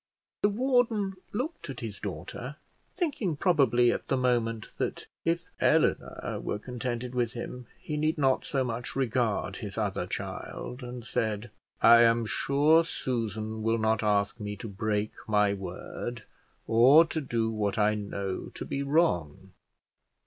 The 0.41 0.49
warden 0.49 1.13
looked 1.31 1.69
at 1.69 1.81
his 1.81 1.99
daughter, 1.99 2.55
thinking 2.95 3.37
probably 3.37 3.91
at 3.91 4.07
the 4.07 4.17
moment 4.17 4.75
that 4.79 5.05
if 5.25 5.43
Eleanor 5.59 6.39
were 6.41 6.57
contented 6.57 7.13
with 7.13 7.33
him, 7.33 7.67
he 7.77 7.97
need 7.97 8.17
not 8.17 8.43
so 8.43 8.63
much 8.63 8.95
regard 8.95 9.57
his 9.57 9.77
other 9.77 10.07
child, 10.07 10.81
and 10.81 11.05
said, 11.05 11.51
"I 11.83 12.01
am 12.01 12.25
sure 12.25 12.83
Susan 12.83 13.61
will 13.61 13.77
not 13.77 14.01
ask 14.01 14.39
me 14.39 14.55
to 14.55 14.67
break 14.67 15.11
my 15.27 15.53
word, 15.53 16.23
or 16.65 17.05
to 17.05 17.21
do 17.21 17.51
what 17.51 17.77
I 17.77 17.93
know 17.93 18.49
to 18.55 18.65
be 18.65 18.81
wrong." 18.81 19.51